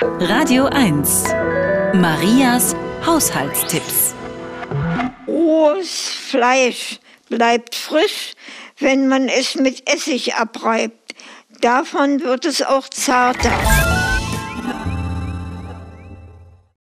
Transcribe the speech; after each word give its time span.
Radio 0.00 0.66
1. 0.66 1.24
Marias 1.94 2.76
Haushaltstipps. 3.04 4.14
Rohes 5.26 5.90
Fleisch 5.90 7.00
bleibt 7.28 7.74
frisch, 7.74 8.34
wenn 8.78 9.08
man 9.08 9.28
es 9.28 9.56
mit 9.56 9.90
Essig 9.90 10.36
abreibt. 10.36 11.14
Davon 11.60 12.20
wird 12.20 12.44
es 12.44 12.62
auch 12.62 12.88
zarter. 12.88 13.50